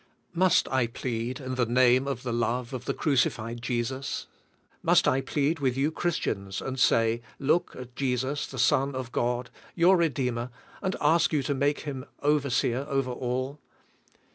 [0.33, 4.25] Must I plead in the name of the love of the cruci fied Jesus;
[4.81, 7.21] must I plead with you Christians, and say.
[7.37, 10.49] Look at Jesus, the Son of God, your Re deemer,
[10.81, 13.59] and ask you to make Him overseer over all?